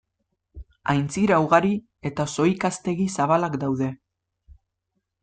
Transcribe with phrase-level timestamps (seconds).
[0.93, 1.69] Aintzira ugari
[2.11, 3.91] eta zohikaztegi zabalak daude.